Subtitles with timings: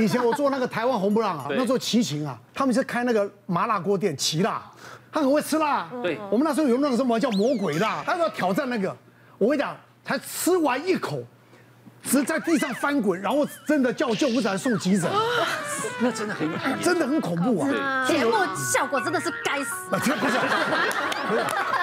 [0.00, 4.62] 以前我做那个台湾红不让啊，那时候齐秦啊，他们是开那个麻辣锅店，齐辣，
[5.12, 5.88] 他很会吃辣。
[6.02, 8.96] 对，我们那时候有那个什么叫魔鬼辣，他说要挑战那个，
[9.38, 11.22] 我跟你讲，才吃完一口。
[12.02, 15.06] 是在地上翻滚，然后真的叫救护车来送急诊，
[16.00, 16.48] 那真的很
[16.80, 18.06] 真的很恐怖啊！
[18.08, 18.32] 节目
[18.72, 19.74] 效果真的是该死。
[19.90, 20.38] 不是，不是，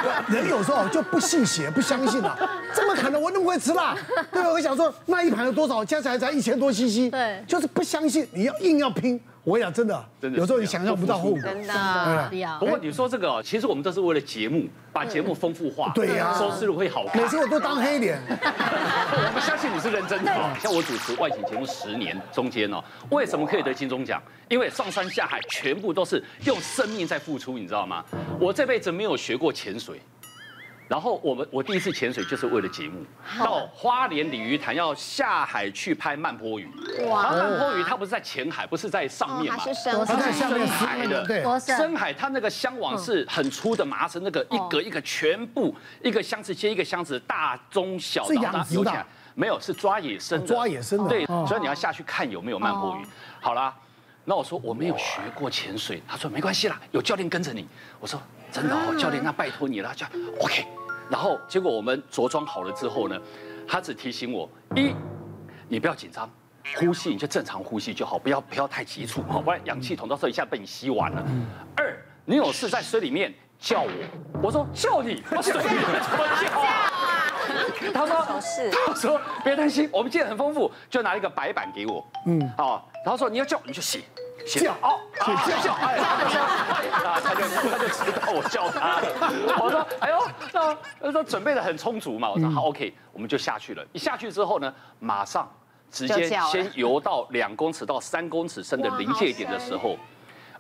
[0.30, 2.38] 人有时候就不信邪，不相信啊，
[2.74, 3.96] 怎么可能我那么会吃辣？
[4.32, 4.50] 对吧？
[4.50, 9.20] 我想说那一盘有多少，加起来才一千多 CC，对，就是不相信，你要硬要拼。
[9.48, 11.40] 我讲真的，真的，有时候你想象不到后果。
[11.42, 12.30] 真的，
[12.60, 17.22] 不过你说这个哦，其实我们都是为了节目，把节目丰富化，对呀，收视率会好看。
[17.22, 20.34] 每次我都当黑脸，我们相信你是认真的。
[20.60, 24.22] 像我主持外景节目十年，中间哦，为什么可以得金钟奖？
[24.50, 28.04] 因为上山下海全部都是用生命在付出，你知道吗？
[28.42, 30.02] 我这辈子没有学过潜水。
[30.88, 33.06] 然后我们我第一次潜水就是为了节目，
[33.38, 36.70] 到花莲鲤鱼潭要下海去拍慢波鱼。
[37.08, 37.32] 哇！
[37.32, 39.60] 慢波鱼它不是在浅海，不是在上面嘛？
[39.60, 41.26] 它是深海的。
[41.26, 49.06] 对，深海它那个箱网是很粗的麻绳，那个一格一个全部一个箱子接一个箱子，大中小是养殖的？
[49.36, 50.48] 没有，是抓野生的。
[50.48, 51.10] 抓野生的。
[51.10, 53.06] 对，所以你要下去看有没有慢波鱼。
[53.42, 53.76] 好啦，
[54.24, 57.68] 那我说我没有学过潜水，他说没关系啦，有教练跟着你。
[58.00, 58.20] 我说
[58.58, 60.04] 真的哦，教练那拜托你了，就
[60.40, 60.66] OK。
[61.12, 63.16] 然后结果我们着装好了之后呢，
[63.68, 64.96] 他只提醒我：一，
[65.68, 66.28] 你不要紧张，
[66.76, 71.24] 呼吸你就正常呼吸就好，不要不要太急促，不然氧气筒到时候一下被你吸完了。
[71.76, 73.92] 二，你有事在水里面叫我，
[74.42, 76.92] 我说叫你，我水里面怎么叫啊？
[77.94, 78.42] 他说
[78.86, 84.02] 他说别担心，我们经验很丰富，就拿一个白板给我，嗯，好，然后说你要叫你就写。
[84.48, 89.08] 叫哦，叫叫，哎，他就说，啊，他就他就知道我叫他了。
[89.62, 90.18] 我说，哎呦，
[90.54, 92.30] 那他说准备的很充足嘛。
[92.32, 93.86] 我说好，OK，我们就下去了。
[93.92, 95.52] 一下去之后呢，马上
[95.92, 99.98] 直接先游到两公尺到三公尺深的临界点的时候，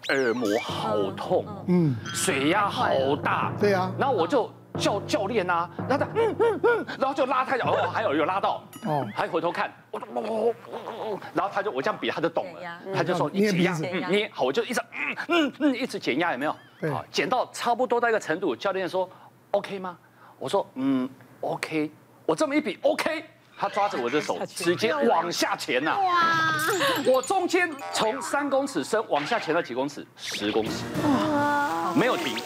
[0.10, 2.92] 耳膜好痛，嗯，水压好
[3.24, 3.92] 大，对呀。
[3.98, 12.62] 然后我就叫教练呐，然后他嗯嗯嗯，然后就拉太阳，哦， 还有有拉到，哦，还回头看，我我我，然后他就我这样比他就懂了，
[12.96, 16.52] 他就说你减压，嗯，捏好，我就一直嗯嗯嗯一直减压，有没有？
[16.94, 19.09] 好，减到差不多到一个程度，教练说
[19.52, 19.97] OK 吗？
[20.40, 21.09] 我说嗯
[21.41, 21.91] OK，
[22.25, 23.23] 我这么一比 OK，
[23.57, 27.12] 他抓着我的手 直接往下潜呐，哇！
[27.12, 30.06] 我中间从三公尺深往下潜到几公尺？
[30.16, 32.38] 十公尺，哇，没有停。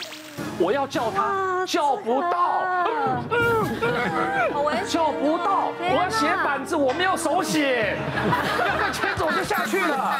[0.61, 2.85] 我要叫他，叫不到，
[4.87, 5.71] 叫不到。
[5.79, 7.97] 我要写板子，我没有手写，
[8.59, 10.19] 要再牵着我就下去了。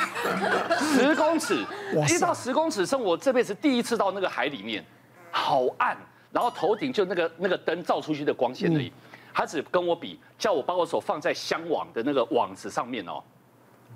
[0.79, 1.63] 十公尺，
[2.09, 4.83] 一到十公尺深，我这辈子第一次到那个海里面，
[5.29, 5.95] 好暗，
[6.31, 8.91] 然后头顶就那个那个灯照出去的光线而已。
[9.33, 13.21] 他只跟我比，叫我把我手放在箱网的那个网子上面哦，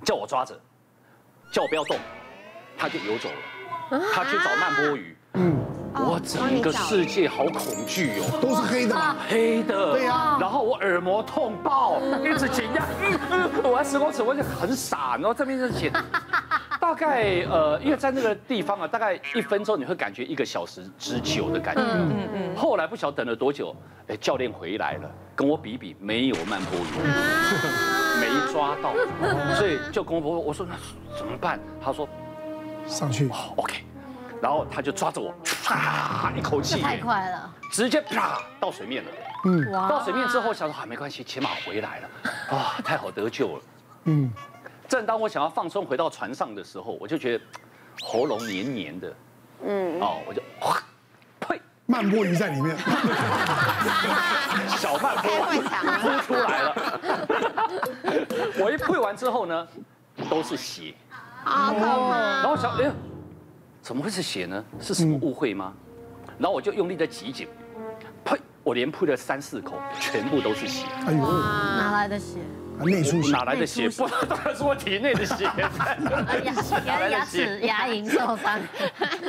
[0.03, 0.55] 叫我抓着，
[1.51, 1.97] 叫我不要动，
[2.77, 5.17] 他就游走了，他去找慢波鱼。
[5.33, 5.74] 嗯。
[6.07, 8.95] 我整个世界好恐惧哦，都是黑的，
[9.27, 10.37] 黑的，对呀。
[10.39, 12.85] 然后我耳膜痛爆，一直减压，
[13.63, 15.91] 我还十公尺，我就很傻，然后这边就减，
[16.79, 21.81] 大概呃，因为在那个地方啊，大概一分钟你会感觉一个小时之久的感觉。
[21.81, 22.55] 嗯嗯嗯。
[22.55, 23.75] 后来不晓得等了多久，
[24.07, 27.07] 哎，教练回来了，跟我比比，没有慢波鱼，
[28.21, 28.93] 没抓到，
[29.55, 30.75] 所以就跟我婆婆，我说那
[31.17, 31.59] 怎么办？
[31.83, 32.07] 她说
[32.87, 33.83] 上去，OK。
[34.41, 39.09] 然后他就抓着我，啪，一口气太快了，直接啪到水面了。
[39.45, 42.09] 嗯，到水面之后想说啊，没关系，起码回来了，
[42.57, 43.63] 啊，太好得救了。
[44.05, 44.31] 嗯，
[44.87, 47.43] 正当我想要放松回到船上的时候，我就觉得
[48.03, 49.13] 喉咙黏黏的。
[49.65, 50.41] 嗯，哦，我就
[51.39, 52.75] 呸，慢波鱼在里面，
[54.77, 55.31] 小慢波
[56.01, 56.75] 扑出来了。
[58.59, 59.67] 我一呸完之后呢，
[60.29, 60.93] 都是血。
[61.43, 62.91] 啊，然后想，哎。
[63.85, 64.65] 怎么会是血呢？
[64.79, 65.71] 是什么误会吗？
[66.27, 67.47] 嗯、然后我就用力的挤一挤，
[68.23, 68.35] 呸！
[68.63, 70.87] 我连吐了三四口，全部都是血。
[71.05, 72.39] 哎呦，哪来的血？
[72.79, 73.31] 内出血？
[73.31, 73.87] 哪来的血？
[73.87, 75.43] 不，当然是我体内的血。
[76.87, 78.59] 牙牙齿牙龈受伤。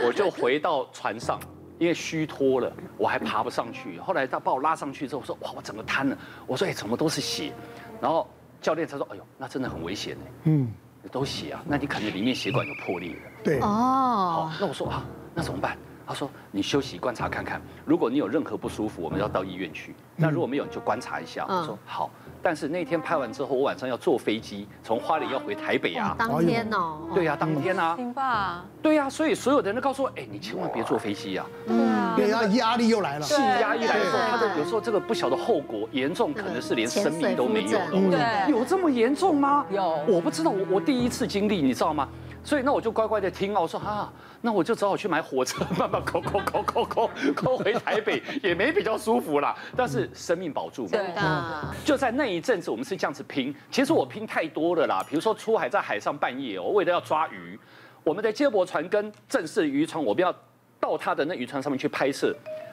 [0.03, 1.39] 我就回到船上，
[1.79, 4.01] 因为虚脱了，我还爬不上去。
[4.01, 6.17] 后来他把我拉上去之后，我说：“哇，我整个瘫了。”
[6.49, 7.53] 我说：“哎，怎么都是血？”
[8.01, 8.27] 然后
[8.63, 10.73] 教练才说：“哎呦，那真的很危险呢。”嗯。
[11.09, 13.21] 都血啊，那你可能里面血管有破裂了。
[13.45, 13.67] 对哦。
[13.67, 15.05] 好，那我说啊，
[15.35, 15.77] 那怎么办？
[16.09, 19.93] 他说你休息观察看看，如果你有任何不舒服，我们要到医院去。
[20.15, 21.45] 那如果没有，你就观察一下。
[21.49, 22.09] 我说好。
[22.43, 26.15] 但是那天拍完之后，我晚上要坐飞机从花莲要回台北啊。
[26.17, 27.01] 当天哦。
[27.13, 27.97] 对呀，当天啊。
[27.97, 28.65] 行吧。
[28.87, 31.45] 对呀，所以所有的人都告诉我，哎，你千万别坐飞机啊。
[31.67, 32.15] 嗯。
[32.15, 33.27] 对啊，压力又来了。
[33.27, 37.91] 心理压力来的时候，他的有时候这个不晓得后果严重，可能是连生命都没有了。
[37.91, 38.53] 对。
[38.53, 39.67] 有这么严重吗？
[39.71, 39.99] 有。
[40.07, 42.09] 我不知道，我我第一次经历，你知道吗？
[42.45, 44.09] 所以那我就乖乖的听啊，我说啊，
[44.41, 49.53] 那我就只好去买火车，慢慢抠抠抠抠抠抠回台北，也没比较舒服啦。
[49.77, 50.91] 但是生命保住嘛。
[50.93, 51.75] 对的。
[51.85, 53.53] 就在那一阵子，我们是这样子拼。
[53.69, 57.59] 其实我拼太多了啦，比如说出海在海上半夜，我为了要抓鱼，
[58.07, 60.33] 我们的接驳船跟正式渔船，我们要
[60.79, 62.33] 到他的那渔船上面去拍摄，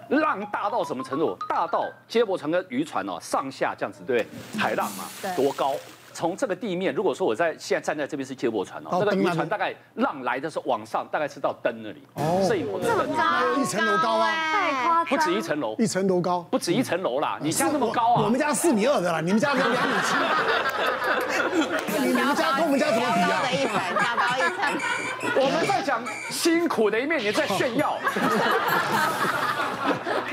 [0.10, 1.36] 浪大到什么程度？
[1.50, 4.28] 大到接驳船跟渔船哦上下这样子，对，
[4.60, 5.74] 海浪嘛，多高？
[6.14, 12.02] 从这个地面，如果说我在现在站在这边是接驳船哦，这个渔船大概浪来的时候往上，大概是到灯那里，
[12.48, 13.24] 摄影棚的灯，这么高，
[13.60, 18.24] 一层楼高啊，太夸张，不止一层楼，一层楼高，不止一层楼啦，你家那么高啊？
[18.24, 20.16] 我们家四米二的啦，你们家两两米七，
[22.00, 23.30] 你们家跟我们家怎么比啊？
[23.30, 23.74] 高的一层，
[24.38, 27.98] 一层，我们在讲辛苦的一面，你在炫耀。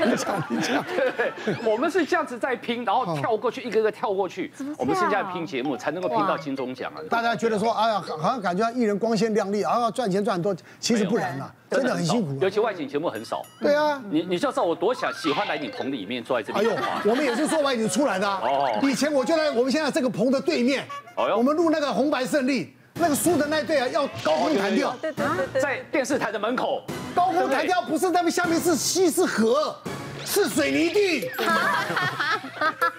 [0.05, 0.83] 你讲，你讲，
[1.17, 4.51] 对，我们是这样子在拼，然后跳过去，一个个跳过去。
[4.77, 6.99] 我们现在拼节目才能够拼到金钟奖啊！
[7.09, 12.37] 大家觉得说，哎呀，好像感觉艺人光鲜亮丽，然后赚钱赚很多，其实不然呐，真的很辛苦。
[12.41, 13.41] 尤其外景节目很少。
[13.59, 16.65] 对啊，你你就知道我多想喜欢来你棚里面坐在这边。
[16.65, 18.27] 哎呦，我们也是做外景出来的。
[18.27, 18.69] 哦。
[18.83, 20.83] 以前我就在我们现在这个棚的对面。
[21.15, 21.35] 哦。
[21.37, 24.95] 我们录那个红白胜利，那个输的那队啊，要高空弹跳。
[25.01, 25.61] 对对对。
[25.61, 26.83] 在电视台的门口。
[27.15, 29.75] 高空弹跳不是那边下面是溪是河。
[30.23, 31.31] 是水泥地，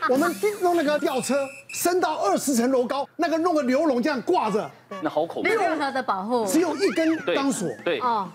[0.08, 1.36] 我们弄那个吊车
[1.68, 4.68] 升到二十层楼高，那个弄个牛笼这样挂着，
[5.00, 5.42] 那好恐怖。
[5.48, 8.28] 没有任何的保护，只有一根钢索，对，哦，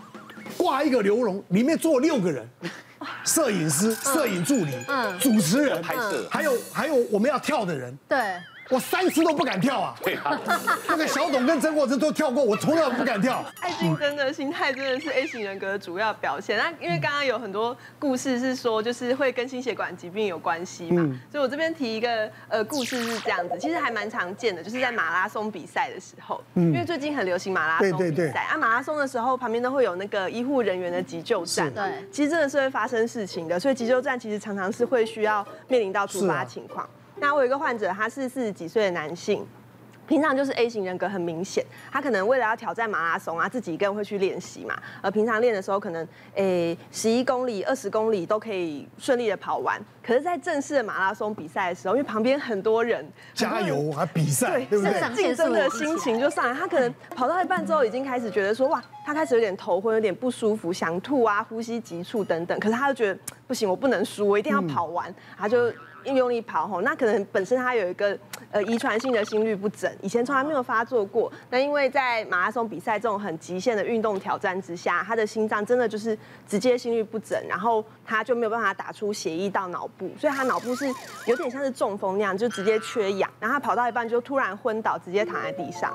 [0.56, 2.48] 挂一个流笼，里面坐六个人，
[3.26, 4.72] 摄影师、摄影助理、
[5.20, 8.18] 主持人、拍摄，还有还有我们要跳的人，对。
[8.70, 9.96] 我三次都不敢跳啊！
[10.04, 10.40] 对啊，
[10.88, 13.44] 那个小董跟曾国城都跳过，我从来不敢跳。
[13.62, 16.58] 爱竞争的心态真的是 A 型人格的主要表现。
[16.58, 36.88] 那因为刚刚有很多故事是说，就是会跟心血管疾病有关系嘛，所以我这边提一个呃故事是这样子，其实还蛮常见的，就是在马拉松比赛的时候，因为最近很流行马拉松比赛啊，马拉松的时候旁边都会有那个医护人员的急救站，对，其实真的是会发生事情的，所以急救站其实常常是会需要面临到突发情况。
[37.20, 39.46] 那我有一个患者，他是四十几岁的男性，
[40.08, 55.16] 平常就是 A 型人格很明显，他可能为了要挑战马拉松啊，自己一个人会去练习嘛，而平常练的时候可能诶十一公里、二十公里都可以顺利的跑完，可是，在正式的马拉松比赛的时候，因为旁边很多人加油啊比赛，对不对？
[55.16, 65.74] 竞争的心情就上来，他可能跑到一半之后，已经开始觉得说哇，他开始有点头昏，有点不舒服，想吐啊，呼吸急促等等，可是他就觉得不行，我不能输，我一定要跑完，他就。
[66.16, 68.18] 用力跑吼，那可能本身他有一个
[68.52, 71.32] 呃遗传性的心律不整，以前从来没有发作过。
[71.50, 76.18] 那因为在马拉松比赛这种很极限的运动挑战之下，他的心脏真的就是
[76.48, 80.88] 直接心律不整，然后他就没有办法打出血液到脑部，所以他脑部是
[81.26, 85.94] 有点像是中风那样，就直接缺氧，然后他跑到一半就突然昏倒，直接躺在地上。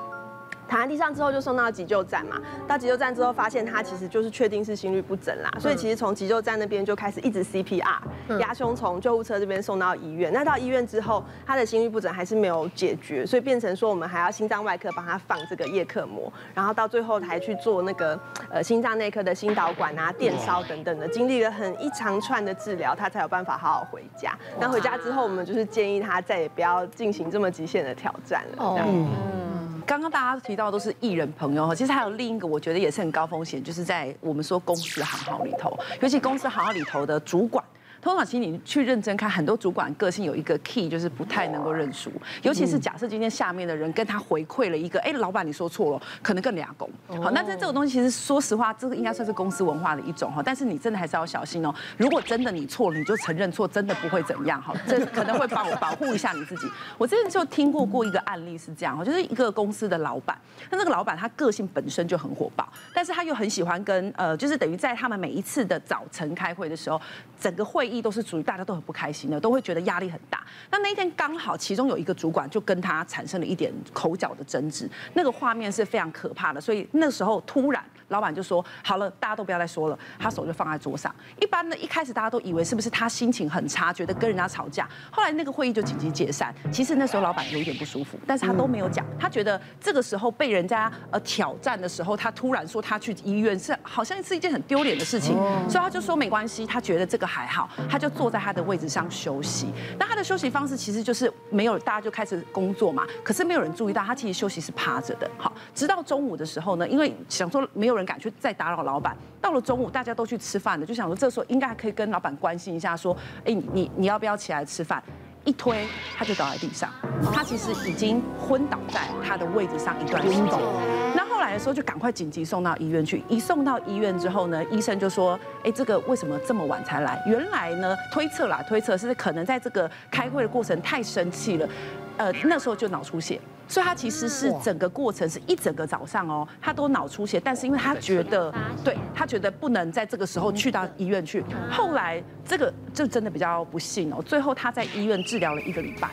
[0.73, 10.33] 躺在地上之后就送到急救站嘛，到急救站之后发现他其实就是确定是心律不整啦，所以其实从急救站那边就开始一直 CPR，压胸从救护车这边送到医院。
[10.33, 24.35] 那到医院之后，他的心律不整还是没有解决，所以变成说我们还要心脏外科帮他放这个叶克膜，然后到最后还去做那个呃心脏内科的心导管啊、电烧等等的，经历了很一长串的治疗，他才有办法好好回家。
[24.59, 28.71] 那回家之后，我们就是建议他再也不要进行这么极限的挑战了。
[28.71, 28.87] 这样。
[28.89, 29.52] 嗯。
[29.85, 37.63] 刚刚大家提到都是艺人朋友哈，其实还有另一个，我觉得也是很高风险，就是在我们说公司行号里头，尤其公司行号里头的主管。
[38.03, 42.11] 通常，其实你去认真看，很多主管个性有一个 key，就是不太能够认输。
[42.41, 46.89] 尤其是假设今天下面的人跟他回馈了一个，哎，老板你说错了，可能更俩工。
[47.07, 50.43] 好，那在这个东西，其实说实话，这个应该算是公司文化的一种哈。
[50.43, 51.73] 但是你真的还是要小心哦。
[51.95, 54.73] 如果真的你错了，你就承认错，真的不会怎样哈。
[54.85, 56.67] 这可能会帮我保护一下你自己。
[56.97, 60.37] 我之前就听过过一个案例是这样哈，就是一个公司的老板，
[60.69, 67.01] 那那个老板他个性本身就很火爆，但是他又很喜欢跟呃，就是等于在他们每一次的早晨开会的时候，
[67.39, 67.92] 整个会议。
[67.93, 70.43] 议都是属于大家都很不开心的，都会觉得压力很大。
[70.71, 76.59] 那那一天刚好，其中有一个主管就跟他产生了一点口角的争执，那个画面是非常可怕的。
[76.59, 77.83] 所以那时候突然。
[78.13, 81.13] 老板就说：“好了，大家都不要再说了。”他手就放在桌上。
[81.41, 84.87] 一般呢，一开始大家都以为是不是他心情很差，觉得跟人家吵架。
[85.11, 86.53] 后来那个会议就紧急解散。
[86.71, 89.03] 其实那时候老板有一点不舒服，但是他都没有讲。
[89.19, 95.35] 他觉得这个时候被人家呃挑战的时候，他突然说他去医院是好像是一件很丢脸的事情，
[95.67, 99.67] 所以他就说没关系，他觉得这个还好，他就坐在他的位置上休息。
[99.97, 105.29] 那他的休息方式其实就是没有大家就开始工作嘛，可是没有人注意到他其实休息是趴着的。
[105.37, 109.15] 好，直到中午的时候呢，因为想说没有人敢去再打扰老板。
[109.41, 115.01] 到了中午，大家都去吃饭了，就想说这时候应该还可以跟老板关心一下，说，哎，你你要不要起来吃饭？
[115.45, 115.85] 一推
[116.17, 116.89] 他就倒在地上，
[117.33, 121.22] 他其实已经昏倒在他的位置上一段时间。
[121.43, 123.23] 来的时候就赶快紧急送到医院去。
[123.29, 127.21] 一送到医院之后呢，医生就说，哎，这个为什么这么晚才来？
[127.27, 131.69] 原来呢，推测啦，推测是可能在这个开会的过程太生气了，
[132.17, 133.39] 呃，那时候就脑出血。
[133.65, 141.43] 所以他其实是整个过程是一整个早上哦，他都脑出血，但是因为他觉得，对他觉得不能在这个时候去到医院去。
[141.71, 146.09] 后来这个就真的比较不幸哦，最后他在医院治疗了一个礼拜，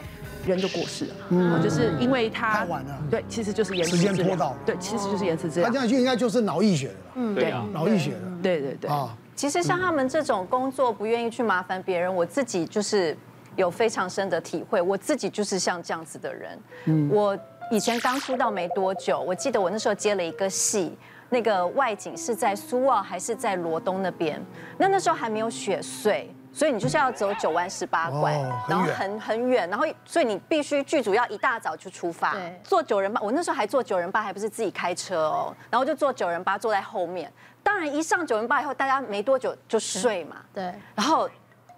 [0.46, 1.14] 人就过世了。
[1.30, 2.98] 嗯，就是因为他太晚了。
[3.10, 3.96] 对，其实就是延迟。
[3.96, 4.56] 时间拖到。
[4.64, 5.68] 对，其实就是延迟治疗。
[5.68, 6.94] 他这样就应该就是脑溢血了。
[7.14, 8.38] 嗯，对啊，脑溢血了。
[8.42, 8.90] 对对对。
[8.90, 13.16] 啊，其实像他们这种工作不愿意去麻烦别人，我自己就是
[13.56, 14.80] 有非常深的体会。
[14.80, 16.58] 我自己就是像这样子的人。
[16.86, 17.38] 嗯，我。
[17.72, 20.92] 以前刚出道没多久，我记得我那时候接了一个戏，
[21.28, 24.44] 那个外景是在苏澳还是在罗东那边？
[24.76, 28.32] 那那时候还没有雪隧，所以你就是要走九弯十八拐，
[28.68, 33.20] 然后很很远，然后所以你必须剧组要一大早就出发，坐九人八。
[33.20, 37.32] 我那时候还坐九人八，还不是自己开车哦，然后就坐九人八坐在后面。
[37.62, 40.36] 当然一上九人八以后，大家没多久就睡嘛。
[40.52, 40.74] 对。
[40.94, 41.28] 然后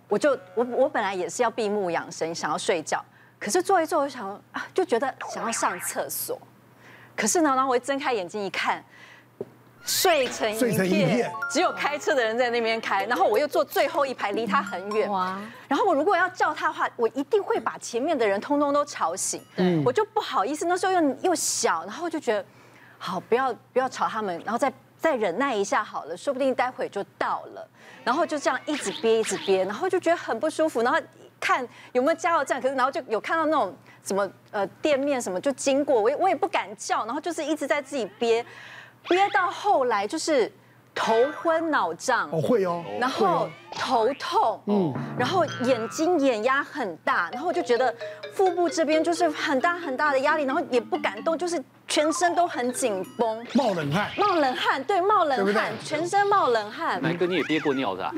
[0.09, 3.05] 我就我我本来也是要闭目养神，想要睡觉。
[3.38, 6.41] 可是坐一坐，我想啊，就觉得想要上厕所。
[7.14, 8.83] 可是呢，然后我一睁开眼睛一看，
[9.85, 10.57] 睡成一
[10.89, 13.05] 片，只有开车的人在那边开。
[13.07, 15.11] 然后我又坐最后一排，离他很远。
[15.11, 15.41] 哇！
[15.69, 19.43] 然后我如果要叫他的话，我一定会把前面的人通通都吵醒。
[19.57, 20.67] 对，我就不好意思。
[20.67, 22.45] 那时候又又小，然后就觉得
[22.99, 27.69] 好，不要不要吵他们，然后再再忍耐一下好了，说不定待会就到了。
[28.05, 30.99] 然后就这样一直憋，一直憋，然后就觉得很不舒服，然后。
[31.45, 33.75] 看有没有加油站，可是然后就有看到那种
[34.05, 38.47] 什么呃店面什么就经过，我也我也不敢叫，然后就是一直在自己憋，
[39.09, 40.51] 憋到后来就是
[40.95, 47.95] 头昏脑胀，哦会哦，然后头痛，嗯，然后眼睛眼压很大，然后我就觉得
[48.35, 51.63] 腹部这边就是很大很大的压力，然后也不敢动，就是。
[51.89, 56.99] 全身都很紧绷，冒冷汗，冒冷汗，对，冒冷汗，全身冒冷汗。
[57.03, 58.11] 南哥，你也憋过尿的？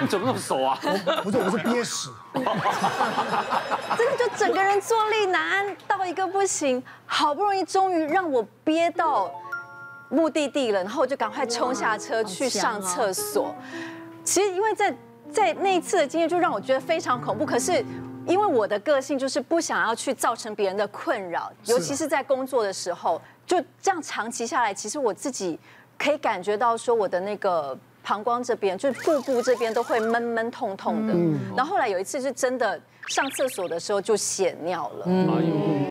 [0.00, 0.76] 你怎么那么熟啊？
[1.22, 2.08] 不是，我是憋屎。
[2.34, 2.42] 真
[4.10, 9.30] 的就整个人坐立难安到一个不行，好不容易终于让我憋到
[10.12, 13.52] 目的地了，然后我就赶快冲下车去上厕所。
[14.22, 14.94] 其实因为在
[15.32, 17.44] 在那一次的经验，就让我觉得非常恐怖。
[17.44, 17.84] 可是。
[18.24, 25.58] 因为我的个性就是不想要去造成别人的困扰，尤其是在工作的时候，就这样长期下来，其实我自己
[25.98, 31.12] 可以感觉到说我的那个膀胱这边，就是腹部这边都会闷闷痛痛的。
[31.56, 35.04] 然后后来有一次是真的上厕所的时候就血尿了。
[35.08, 35.90] 嗯，